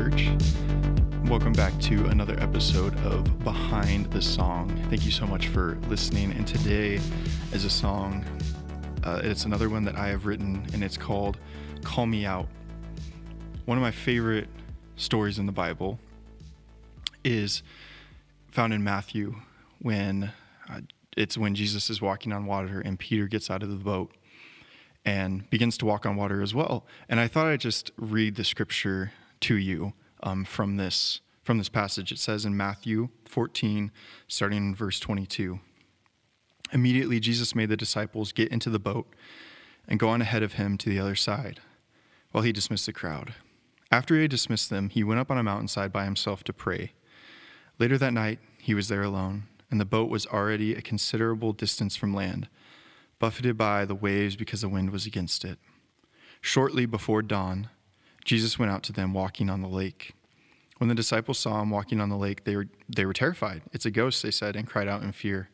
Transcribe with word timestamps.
Church. 0.00 0.30
Welcome 1.26 1.52
back 1.52 1.78
to 1.80 2.06
another 2.06 2.34
episode 2.40 2.96
of 3.00 3.44
Behind 3.44 4.06
the 4.06 4.22
Song. 4.22 4.74
Thank 4.88 5.04
you 5.04 5.10
so 5.10 5.26
much 5.26 5.48
for 5.48 5.76
listening. 5.88 6.32
And 6.32 6.46
today 6.46 6.98
is 7.52 7.66
a 7.66 7.70
song, 7.70 8.24
uh, 9.04 9.20
it's 9.22 9.44
another 9.44 9.68
one 9.68 9.84
that 9.84 9.96
I 9.96 10.08
have 10.08 10.24
written, 10.24 10.66
and 10.72 10.82
it's 10.82 10.96
called 10.96 11.36
Call 11.84 12.06
Me 12.06 12.24
Out. 12.24 12.48
One 13.66 13.76
of 13.76 13.82
my 13.82 13.90
favorite 13.90 14.48
stories 14.96 15.38
in 15.38 15.44
the 15.44 15.52
Bible 15.52 15.98
is 17.22 17.62
found 18.50 18.72
in 18.72 18.82
Matthew 18.82 19.34
when 19.82 20.32
uh, 20.70 20.80
it's 21.14 21.36
when 21.36 21.54
Jesus 21.54 21.90
is 21.90 22.00
walking 22.00 22.32
on 22.32 22.46
water 22.46 22.80
and 22.80 22.98
Peter 22.98 23.26
gets 23.26 23.50
out 23.50 23.62
of 23.62 23.68
the 23.68 23.76
boat 23.76 24.16
and 25.04 25.48
begins 25.50 25.76
to 25.76 25.84
walk 25.84 26.06
on 26.06 26.16
water 26.16 26.40
as 26.40 26.54
well. 26.54 26.86
And 27.06 27.20
I 27.20 27.28
thought 27.28 27.48
I'd 27.48 27.60
just 27.60 27.90
read 27.98 28.36
the 28.36 28.44
scripture 28.44 29.12
to 29.40 29.56
you 29.56 29.92
um, 30.22 30.44
from 30.44 30.76
this 30.76 31.20
from 31.42 31.58
this 31.58 31.68
passage. 31.68 32.12
It 32.12 32.18
says 32.18 32.44
in 32.44 32.56
Matthew 32.56 33.08
14, 33.24 33.90
starting 34.28 34.58
in 34.58 34.74
verse 34.74 35.00
22. 35.00 35.58
Immediately 36.72 37.18
Jesus 37.18 37.54
made 37.54 37.70
the 37.70 37.76
disciples 37.76 38.32
get 38.32 38.52
into 38.52 38.70
the 38.70 38.78
boat 38.78 39.08
and 39.88 39.98
go 39.98 40.10
on 40.10 40.22
ahead 40.22 40.42
of 40.42 40.52
him 40.52 40.76
to 40.78 40.90
the 40.90 41.00
other 41.00 41.16
side, 41.16 41.60
while 42.30 42.44
he 42.44 42.52
dismissed 42.52 42.86
the 42.86 42.92
crowd. 42.92 43.34
After 43.90 44.14
he 44.14 44.22
had 44.22 44.30
dismissed 44.30 44.70
them, 44.70 44.90
he 44.90 45.02
went 45.02 45.18
up 45.18 45.30
on 45.30 45.38
a 45.38 45.42
mountainside 45.42 45.92
by 45.92 46.04
himself 46.04 46.44
to 46.44 46.52
pray. 46.52 46.92
Later 47.78 47.98
that 47.98 48.12
night, 48.12 48.38
he 48.58 48.74
was 48.74 48.88
there 48.88 49.02
alone, 49.02 49.44
and 49.70 49.80
the 49.80 49.84
boat 49.84 50.10
was 50.10 50.26
already 50.26 50.74
a 50.74 50.82
considerable 50.82 51.52
distance 51.52 51.96
from 51.96 52.14
land 52.14 52.48
buffeted 53.20 53.56
by 53.56 53.84
the 53.84 53.94
waves 53.94 54.34
because 54.34 54.62
the 54.62 54.68
wind 54.68 54.90
was 54.90 55.06
against 55.06 55.44
it. 55.44 55.58
Shortly 56.40 56.86
before 56.86 57.22
dawn, 57.22 57.68
Jesus 58.24 58.58
went 58.58 58.72
out 58.72 58.82
to 58.84 58.92
them 58.92 59.12
walking 59.14 59.50
on 59.50 59.62
the 59.62 59.68
lake. 59.68 60.14
When 60.78 60.88
the 60.88 60.94
disciples 60.94 61.38
saw 61.38 61.60
him 61.60 61.70
walking 61.70 62.00
on 62.00 62.08
the 62.08 62.16
lake, 62.16 62.44
they 62.44 62.56
were, 62.56 62.68
they 62.88 63.04
were 63.04 63.12
terrified. 63.12 63.62
It's 63.72 63.86
a 63.86 63.90
ghost, 63.90 64.22
they 64.22 64.30
said, 64.30 64.56
and 64.56 64.66
cried 64.66 64.88
out 64.88 65.02
in 65.02 65.12
fear. 65.12 65.50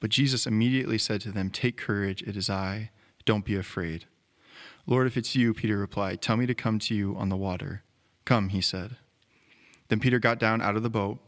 But 0.00 0.10
Jesus 0.10 0.46
immediately 0.46 0.98
said 0.98 1.20
to 1.22 1.30
them, 1.30 1.50
Take 1.50 1.76
courage, 1.76 2.22
it 2.22 2.36
is 2.36 2.50
I. 2.50 2.90
Don't 3.24 3.44
be 3.44 3.56
afraid. 3.56 4.06
Lord, 4.86 5.06
if 5.06 5.16
it's 5.16 5.34
you, 5.34 5.52
Peter 5.52 5.76
replied, 5.76 6.22
tell 6.22 6.36
me 6.36 6.46
to 6.46 6.54
come 6.54 6.78
to 6.78 6.94
you 6.94 7.16
on 7.16 7.28
the 7.28 7.36
water. 7.36 7.82
Come, 8.24 8.50
he 8.50 8.60
said. 8.60 8.96
Then 9.88 10.00
Peter 10.00 10.18
got 10.18 10.38
down 10.38 10.60
out 10.60 10.76
of 10.76 10.82
the 10.82 10.90
boat, 10.90 11.18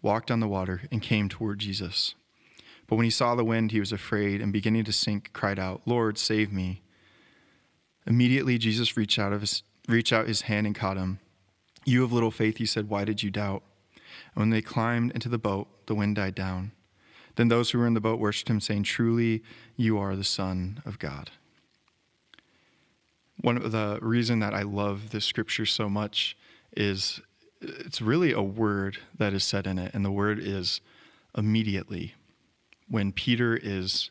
walked 0.00 0.30
on 0.30 0.40
the 0.40 0.48
water, 0.48 0.82
and 0.90 1.02
came 1.02 1.28
toward 1.28 1.58
Jesus. 1.58 2.14
But 2.86 2.96
when 2.96 3.04
he 3.04 3.10
saw 3.10 3.34
the 3.34 3.44
wind, 3.44 3.70
he 3.70 3.80
was 3.80 3.92
afraid, 3.92 4.40
and 4.40 4.52
beginning 4.52 4.84
to 4.84 4.92
sink, 4.92 5.30
cried 5.32 5.58
out, 5.58 5.82
Lord, 5.86 6.18
save 6.18 6.52
me. 6.52 6.82
Immediately 8.06 8.58
Jesus 8.58 8.96
reached 8.96 9.18
out, 9.18 9.32
of 9.32 9.42
his, 9.42 9.62
reached 9.88 10.12
out 10.12 10.28
his 10.28 10.42
hand 10.42 10.66
and 10.66 10.76
caught 10.76 10.96
him. 10.96 11.18
You 11.84 12.04
of 12.04 12.12
little 12.12 12.30
faith, 12.30 12.58
he 12.58 12.66
said, 12.66 12.88
why 12.88 13.04
did 13.04 13.22
you 13.22 13.30
doubt? 13.30 13.62
And 14.34 14.42
when 14.42 14.50
they 14.50 14.62
climbed 14.62 15.12
into 15.12 15.28
the 15.28 15.38
boat, 15.38 15.68
the 15.86 15.94
wind 15.94 16.16
died 16.16 16.34
down. 16.34 16.72
Then 17.36 17.48
those 17.48 17.70
who 17.70 17.78
were 17.78 17.86
in 17.86 17.94
the 17.94 18.00
boat 18.00 18.20
worshipped 18.20 18.50
him, 18.50 18.60
saying, 18.60 18.82
Truly, 18.82 19.42
you 19.76 19.98
are 19.98 20.14
the 20.14 20.24
Son 20.24 20.82
of 20.84 20.98
God. 20.98 21.30
One 23.40 23.56
of 23.56 23.72
the 23.72 23.98
reason 24.02 24.38
that 24.40 24.54
I 24.54 24.62
love 24.62 25.10
this 25.10 25.24
scripture 25.24 25.66
so 25.66 25.88
much 25.88 26.36
is 26.76 27.20
it's 27.60 28.02
really 28.02 28.32
a 28.32 28.42
word 28.42 28.98
that 29.16 29.32
is 29.32 29.44
said 29.44 29.66
in 29.66 29.78
it, 29.78 29.94
and 29.94 30.04
the 30.04 30.12
word 30.12 30.38
is 30.38 30.80
immediately 31.36 32.14
when 32.88 33.12
Peter 33.12 33.58
is 33.60 34.10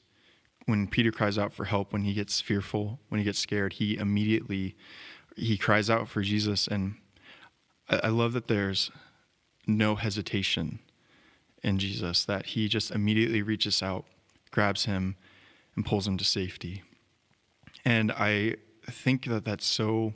when 0.66 0.88
Peter 0.88 1.12
cries 1.12 1.38
out 1.38 1.52
for 1.52 1.66
help, 1.66 1.92
when 1.92 2.04
he 2.04 2.14
gets 2.14 2.40
fearful, 2.40 3.00
when 3.10 3.20
he 3.20 3.26
gets 3.26 3.40
scared, 3.40 3.74
he 3.74 3.98
immediately 3.98 4.76
he 5.36 5.58
cries 5.58 5.90
out 5.90 6.08
for 6.08 6.22
Jesus. 6.22 6.68
And 6.68 6.96
I, 7.90 8.02
I 8.06 8.08
love 8.10 8.34
that 8.34 8.48
there's 8.48 8.92
no 9.68 9.96
hesitation 9.96 10.80
in 11.64 11.78
Jesus, 11.78 12.26
that 12.26 12.48
he 12.48 12.68
just 12.68 12.92
immediately 12.92 13.42
reaches 13.42 13.84
out, 13.84 14.06
grabs 14.50 14.86
him, 14.86 15.16
and 15.76 15.86
pulls 15.86 16.08
him 16.08 16.18
to 16.18 16.26
safety. 16.26 16.84
And 17.86 18.12
I 18.12 18.56
think 18.90 19.26
that 19.26 19.46
that's 19.46 19.66
so 19.66 20.14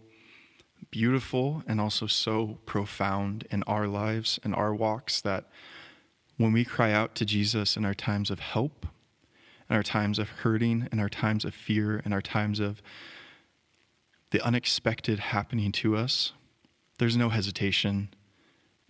beautiful 0.92 1.64
and 1.68 1.80
also 1.80 2.08
so 2.08 2.58
profound 2.66 3.47
in 3.52 3.64
our 3.64 3.88
lives 3.88 4.40
and 4.44 4.56
our 4.56 4.74
walks 4.74 5.22
that 5.22 5.46
when 6.38 6.52
we 6.52 6.66
cry 6.66 6.92
out 6.92 7.16
to 7.16 7.26
Jesus 7.26 7.78
in 7.78 7.86
our 7.86 7.94
times 7.94 8.30
of 8.30 8.40
help, 8.40 8.86
in 9.70 9.76
our 9.76 9.84
times 9.84 10.20
of 10.20 10.30
hurting, 10.30 10.88
in 10.92 11.00
our 11.00 11.09
times 11.09 11.46
of 11.46 11.53
fear, 11.53 12.02
in 12.06 12.14
our 12.14 12.22
times 12.22 12.59
of 12.59 12.82
the 14.35 14.46
unexpected 14.46 15.18
happening 15.18 15.72
to 15.72 15.96
us, 15.96 16.34
there's 16.97 17.16
no 17.16 17.29
hesitation 17.29 18.09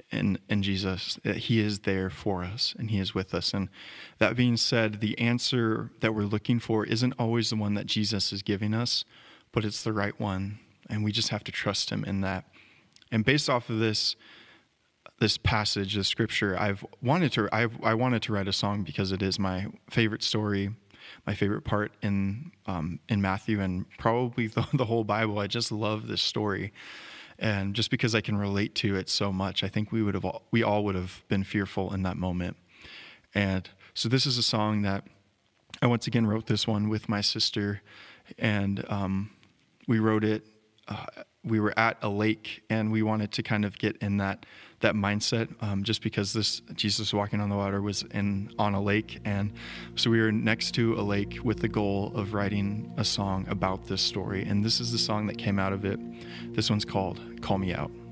in, 0.10 0.40
in 0.50 0.64
Jesus. 0.64 1.20
He 1.24 1.60
is 1.60 1.82
there 1.82 2.10
for 2.10 2.44
us 2.44 2.74
and 2.80 2.90
He 2.90 2.98
is 2.98 3.14
with 3.14 3.32
us. 3.32 3.54
And 3.54 3.70
that 4.18 4.36
being 4.36 4.58
said, 4.58 5.02
the 5.02 5.16
answer 5.20 5.92
that 6.00 6.16
we're 6.16 6.24
looking 6.24 6.60
for 6.60 6.84
isn't 6.84 7.14
always 7.20 7.52
the 7.52 7.58
one 7.58 7.76
that 7.76 7.86
Jesus 7.86 8.34
is 8.34 8.42
giving 8.42 8.74
us, 8.74 9.06
but 9.52 9.64
it's 9.64 9.84
the 9.84 9.94
right 9.94 10.20
one. 10.20 10.58
And 10.90 11.04
we 11.04 11.12
just 11.12 11.30
have 11.30 11.44
to 11.44 11.52
trust 11.52 11.92
Him 11.92 12.04
in 12.06 12.22
that. 12.22 12.46
And 13.12 13.24
based 13.24 13.48
off 13.48 13.70
of 13.70 13.78
this, 13.78 14.16
this 15.20 15.38
passage, 15.38 15.94
this 15.94 16.08
scripture, 16.08 16.60
I've 16.60 16.84
wanted 17.04 17.32
to 17.34 17.50
I've, 17.52 17.78
I 17.84 17.94
wanted 17.94 18.24
to 18.24 18.34
write 18.34 18.48
a 18.48 18.54
song 18.54 18.82
because 18.82 19.12
it 19.12 19.22
is 19.22 19.38
my 19.38 19.68
favorite 19.92 20.24
story, 20.24 20.72
my 21.26 21.34
favorite 21.34 21.64
part 21.64 21.92
in 22.02 22.52
um, 22.66 23.00
in 23.10 23.22
Matthew 23.22 23.62
and 23.62 23.86
probably 23.98 24.48
the, 24.56 24.68
the 24.74 24.86
whole 24.86 25.04
Bible. 25.04 25.40
I 25.40 25.48
just 25.48 25.72
love 25.72 26.08
this 26.08 26.22
story, 26.22 26.74
and 27.40 27.76
just 27.76 27.92
because 27.92 28.16
I 28.16 28.22
can 28.22 28.38
relate 28.38 28.76
to 28.76 28.96
it 28.96 29.10
so 29.10 29.32
much, 29.32 29.64
I 29.64 29.68
think 29.68 29.92
we 29.92 30.02
would 30.02 30.14
have 30.14 30.26
all, 30.26 30.44
we 30.52 30.64
all 30.64 30.84
would 30.86 30.96
have 30.96 31.24
been 31.28 31.44
fearful 31.44 31.94
in 31.94 32.04
that 32.04 32.18
moment. 32.18 32.58
And 33.34 33.70
so 33.94 34.08
this 34.08 34.26
is 34.26 34.38
a 34.38 34.44
song 34.44 34.84
that 34.84 35.06
I 35.82 35.88
once 35.88 36.08
again 36.08 36.26
wrote 36.26 36.48
this 36.48 36.68
one 36.68 36.90
with 36.90 37.10
my 37.10 37.22
sister, 37.22 37.82
and 38.38 38.84
um, 38.90 39.32
we 39.88 40.00
wrote 40.00 40.24
it. 40.24 40.46
Uh, 40.88 41.06
we 41.46 41.60
were 41.60 41.78
at 41.78 41.98
a 42.02 42.10
lake, 42.10 42.64
and 42.70 42.92
we 42.92 43.04
wanted 43.04 43.32
to 43.34 43.44
kind 43.44 43.66
of 43.66 43.78
get 43.78 43.98
in 43.98 44.18
that 44.18 44.46
that 44.82 44.94
mindset 44.94 45.48
um, 45.64 45.84
just 45.84 46.04
because 46.04 46.34
this 46.34 46.62
Jesus 46.76 47.14
walking 47.14 47.40
on 47.40 47.50
the 47.50 47.56
water 47.56 47.82
was 47.82 48.04
in 48.12 48.52
on 48.60 48.74
a 48.74 48.82
lake. 48.82 49.20
And 49.26 49.54
so 49.96 50.10
we 50.10 50.20
were 50.20 50.32
next 50.32 50.72
to 50.76 50.96
a 50.96 51.02
lake 51.02 51.40
with 51.44 51.60
the 51.60 51.70
goal 51.70 52.12
of 52.16 52.34
writing 52.34 52.94
a 52.98 53.06
song 53.06 53.48
about 53.50 53.88
this 53.88 54.02
story. 54.02 54.44
And 54.44 54.64
this 54.64 54.80
is 54.80 54.92
the 54.92 54.98
song 54.98 55.28
that 55.28 55.38
came 55.38 55.60
out 55.60 55.74
of 55.74 55.86
it. 55.86 56.00
This 56.54 56.70
one's 56.70 56.86
called 56.86 57.20
Call 57.42 57.58
Me 57.58 57.74
Out 57.74 58.05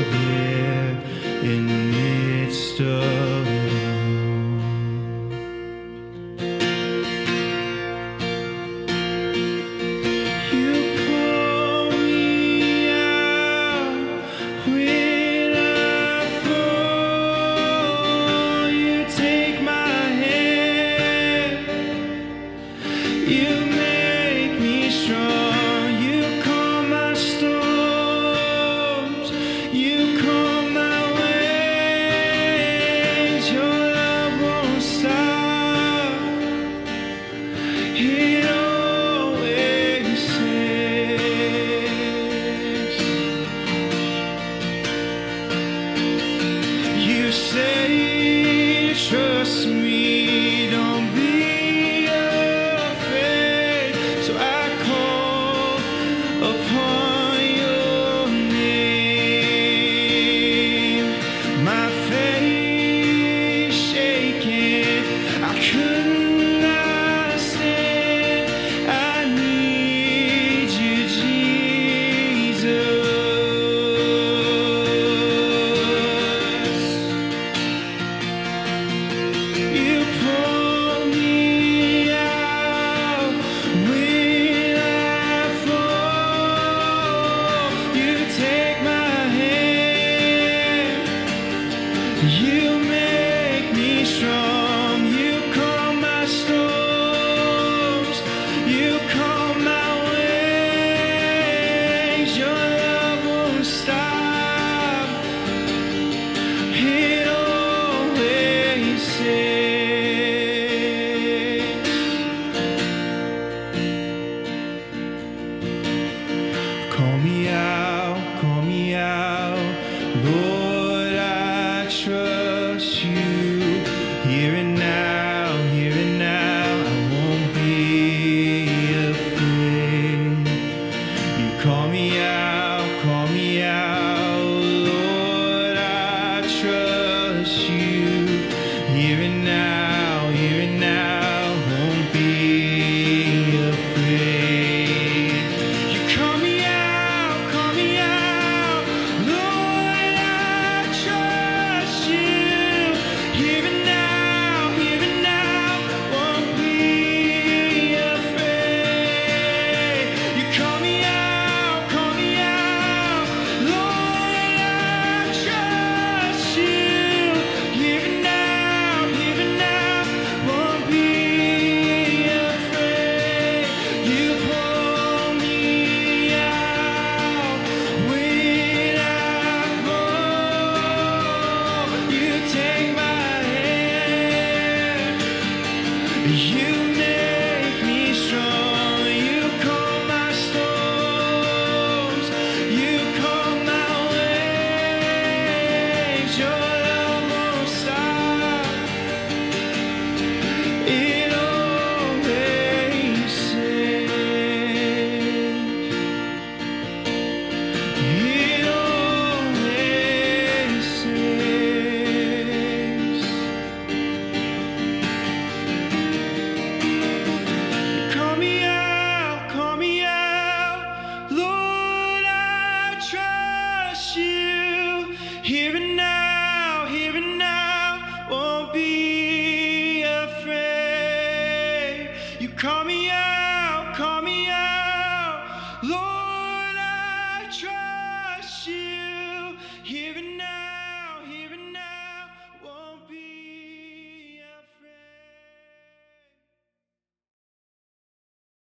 there 0.00 0.90
in 1.42 1.83